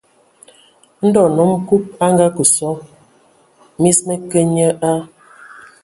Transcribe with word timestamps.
Ndɔ 1.07 1.21
nnom 1.27 1.51
Kub 1.67 1.83
a 2.05 2.07
kǝ 2.35 2.43
sɔ, 2.55 2.69
mis 3.81 3.97
mǝ 4.07 4.15
kǝǝ 4.29 4.41
nye 4.53 4.67
a. 4.89 4.91